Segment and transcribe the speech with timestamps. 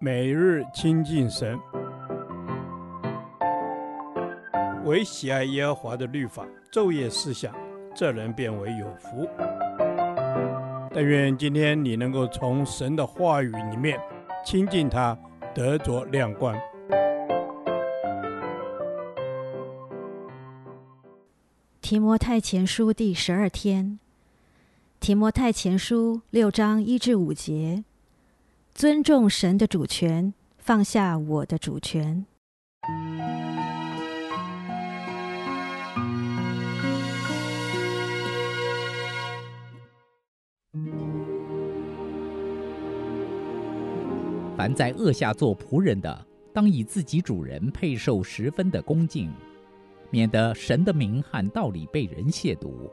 [0.00, 1.58] 每日亲近神，
[4.84, 7.54] 唯喜爱耶和华的律法，昼夜思想，
[7.94, 9.28] 这人便为有福。
[10.92, 13.98] 但愿今天你能够从神的话语里面
[14.44, 15.18] 亲近他，
[15.54, 16.54] 得着亮光。
[21.80, 23.98] 提摩太前书第十二天，
[25.00, 27.84] 提摩太前书六章一至五节。
[28.74, 32.26] 尊重神的主权，放下我的主权。
[44.56, 49.32] 凡在轭下做仆人的，当以自己主人配受十分的恭敬，
[50.10, 52.90] 免得神的名和道理被人亵渎。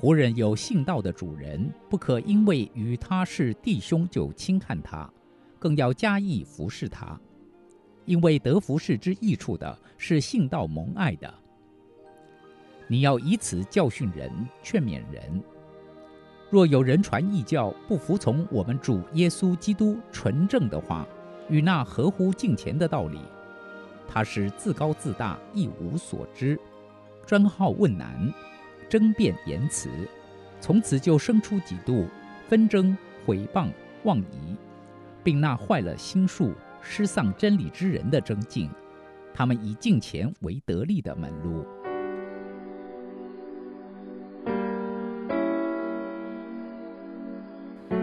[0.00, 5.10] 胡人有信道的主人，不可因为与他是弟兄就轻看他，
[5.58, 7.18] 更要加意服侍他，
[8.04, 11.34] 因为得服侍之益处的是信道蒙爱的。
[12.86, 14.30] 你要以此教训人，
[14.62, 15.42] 劝勉人。
[16.48, 21.04] 若有人传异教，不服从我们主耶稣基督纯正的话，
[21.48, 23.18] 与那合乎敬虔的道理，
[24.06, 26.56] 他是自高自大，一无所知，
[27.26, 28.32] 专好问难。
[28.88, 29.88] 争辩言辞，
[30.60, 32.06] 从此就生出几度
[32.48, 33.68] 纷争、毁谤、
[34.04, 34.56] 妄疑，
[35.22, 38.70] 并那坏了心术、失丧真理之人的争竞。
[39.34, 41.64] 他们以敬虔为得利的门路。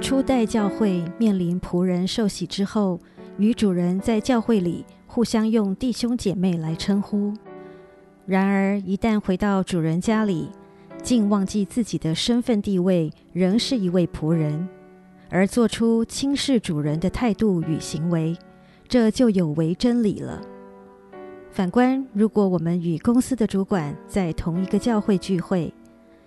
[0.00, 3.00] 初代教会面临仆人受洗之后，
[3.38, 7.34] 与主人在教会里互相用弟兄姐妹来称呼。
[8.24, 10.50] 然而，一旦回到主人家里，
[11.06, 14.68] 竟忘记自己的身份地位，仍是一位仆人，
[15.30, 18.36] 而做出轻视主人的态度与行为，
[18.88, 20.42] 这就有违真理了。
[21.52, 25.72] 反观，如果我们与公司的主管在同一个教会聚会，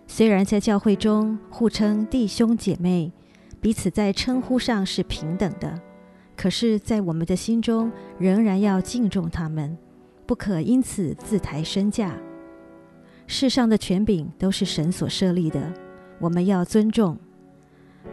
[0.08, 3.12] 虽然在教会中互称弟兄姐妹，
[3.60, 5.78] 彼此在称呼上是平等的，
[6.38, 9.78] 可是，在我们的心中仍然要敬重他们，
[10.26, 12.16] 不可因此自抬身价。
[13.32, 15.72] 世上的权柄都是神所设立的，
[16.18, 17.16] 我们要尊重。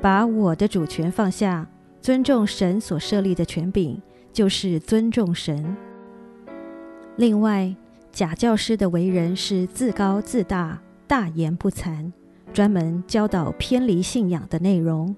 [0.02, 1.66] 把我的主权放下，
[2.02, 3.98] 尊重神所设立的权柄，
[4.30, 5.74] 就是尊重神。
[7.16, 7.74] 另外，
[8.12, 12.12] 假教师的为人是自高自大、大言不惭，
[12.52, 15.16] 专门教导偏离信仰的内容，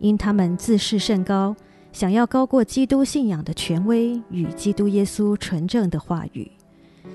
[0.00, 1.56] 因他们自视甚高，
[1.92, 6.50] 想要高过基督信仰的权威与基督耶稣纯正的话语。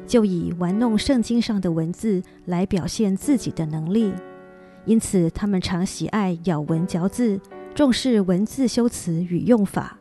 [0.07, 4.13] 就以玩弄圣经上的文字来表现自己的能力，
[4.85, 7.39] 因此他们常喜爱咬文嚼字，
[7.73, 9.97] 重视文字修辞与用法，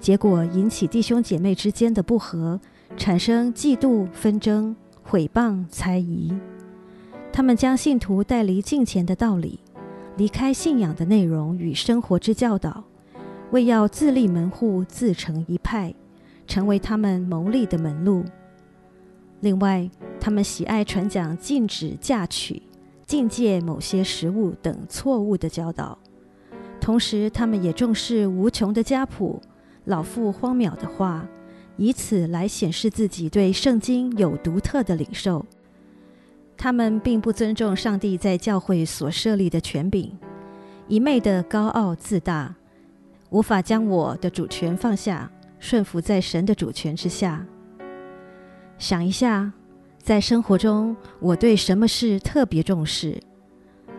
[0.00, 2.58] 结果引起弟兄姐妹之间的不和，
[2.96, 6.32] 产生嫉妒、纷争、毁谤、猜疑。
[7.32, 9.60] 他们将信徒带离敬虔的道理，
[10.16, 12.82] 离开信仰的内容与生活之教导，
[13.50, 15.94] 为要自立门户、自成一派，
[16.46, 18.24] 成为他们牟利的门路。
[19.40, 19.88] 另外，
[20.18, 22.62] 他们喜爱传讲禁止嫁娶、
[23.06, 25.98] 禁戒某些食物等错误的教导，
[26.80, 29.40] 同时，他们也重视无穷的家谱、
[29.84, 31.28] 老妇荒谬的话，
[31.76, 35.44] 以此来显示自己对圣经有独特的领受。
[36.56, 40.16] 他们并不尊重上帝在教会所设立的权柄，
[40.88, 42.56] 一昧的高傲自大，
[43.28, 47.46] 无法将我的主权放下，顺服在神的主权之下。
[48.78, 49.52] 想一下，
[50.02, 53.18] 在生活中，我对什么事特别重视？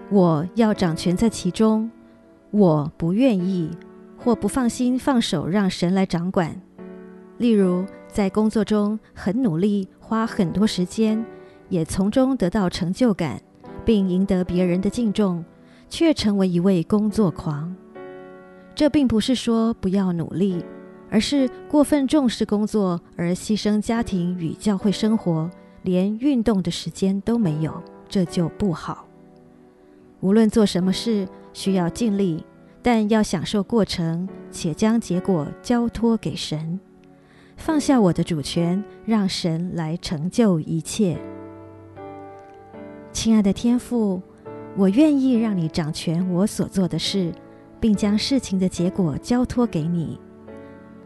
[0.10, 1.90] 我要掌权在其中，
[2.52, 3.72] 我不愿意
[4.18, 6.56] 或不放心放手让神来掌管。
[7.40, 11.26] 例如，在工作中很努力，花很多时间，
[11.70, 13.42] 也从中得到成就感，
[13.84, 15.44] 并赢得别人的敬重，
[15.90, 17.76] 却成为一位工作狂。
[18.76, 20.64] 这并不是说不要努力。
[21.10, 25.50] 而是过分重视工作而牺牲家庭与教会生活，
[25.84, 29.06] 连运动的时间都没有，这就不好。
[30.20, 32.44] 无论做什么事，需要尽力，
[32.82, 36.80] 但要享受过程，且将结果交托给神，
[37.56, 41.18] 放下我的主权，让神来成就一切。
[43.12, 44.22] 亲爱的天父，
[44.76, 47.32] 我愿意让你掌权我所做的事，
[47.80, 50.20] 并将事情的结果交托给你。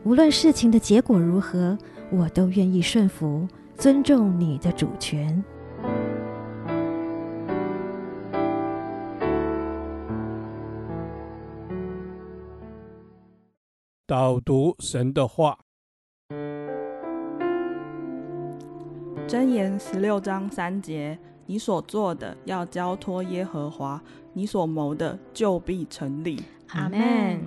[0.03, 1.77] 无论事情的结果如何，
[2.11, 5.43] 我都愿意顺服，尊重你的主权。
[14.07, 15.59] 导读神的话。
[19.27, 24.01] 箴言十六章三节：你所做的要交托耶和华，
[24.33, 26.41] 你所谋的就必成立。
[26.69, 27.39] 阿门。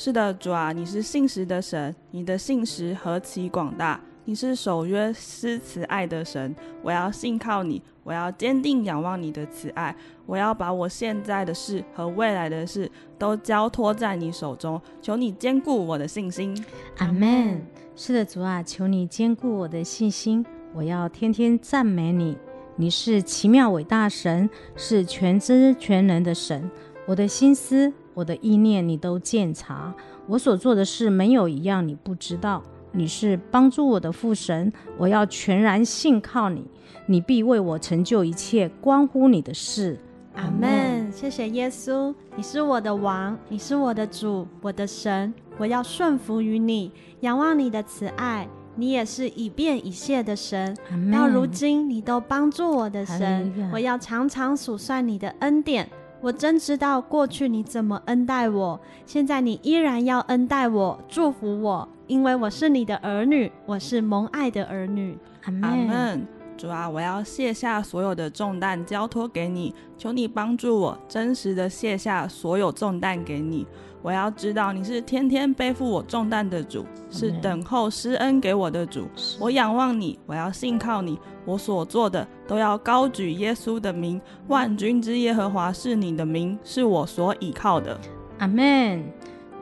[0.00, 4.00] 是的，主啊，你是信实的神，你的信实何其广大！
[4.26, 9.92] 你是守约施慈爱的神，我要信靠你，我要坚定仰望你的慈爱，
[10.24, 16.56] 我要把我现在的事和未来的事都交托在你手中，求你坚固我的信心。
[16.98, 17.60] 阿门。
[17.96, 20.46] 是的，主啊，求你坚固我的信心。
[20.74, 22.38] 我要天天赞美你，
[22.76, 26.70] 你是奇妙伟大神，是全知全能的神。
[27.04, 29.94] 我的心思，我的意念，你都鉴察。
[30.26, 32.60] 我所做的事，没有一样你不知道。
[32.90, 36.64] 你是帮助我的父神，我要全然信靠你，
[37.06, 39.96] 你必为我成就一切关乎你的事。
[40.34, 41.12] 阿门。
[41.12, 45.32] 谢谢耶稣，你是我的王，你是我的主，我的神。
[45.56, 48.48] 我要顺服于你，仰望你的慈爱。
[48.74, 50.76] 你也是以便以谢的神、
[51.12, 53.70] 到如今你都帮助我的神。
[53.72, 55.88] 我要常常数算你的恩典。
[56.20, 65.16] 我真知道过去你怎么恩待我，现在你依然要恩待我，祝福我，因为我是你的儿女，我是蒙爱的儿女。
[65.44, 66.26] 阿门。
[66.58, 73.64] 主啊，我要卸下所有的重担，交托给你，求你帮助我，真实的卸下所有重担给你。
[74.02, 79.08] 我要知道你是天天背负我重担的主，是等候施恩给我的主。
[79.38, 84.20] 我仰望你，我要信靠你，我所做的都要高举耶稣的名。
[84.48, 87.96] 万军之耶和华是你的名，是我所倚靠的。
[88.38, 89.04] 阿门。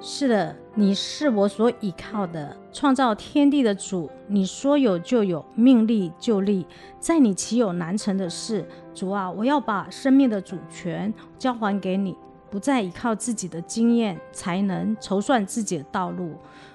[0.03, 4.11] 是的，你是我所倚靠的，创造天地的主。
[4.27, 6.67] 你说有就有，命立就立，
[7.01, 8.63] 在你岂有难成的事？
[8.95, 12.15] 主啊，我要把生命的主权交还给你。
[12.51, 16.35] 不再依靠自己的经验才能筹算自己的道路，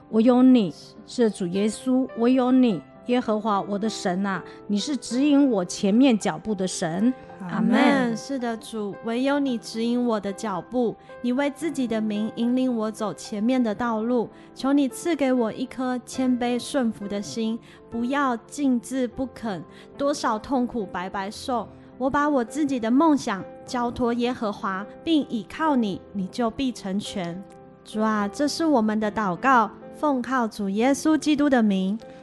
[0.10, 0.74] 我有你
[1.06, 7.14] 是主耶稣，我有你耶和华我的神啊，你是指引我前面脚步的神。
[7.50, 8.16] 阿门。
[8.16, 14.30] 是的，主，唯有你指引我的脚步，你为自己的名引领我走前面的道路。
[14.54, 17.58] 求你赐给我一颗谦卑顺服的心，
[17.90, 19.64] 不要静滞不肯，
[19.98, 21.68] 多少痛苦白白受。
[21.98, 27.44] 我把我自己的梦想交托耶和华，并倚靠你，你就必成全。
[27.84, 32.00] 主啊，这是我们的祷告，奉靠主耶稣基督的名，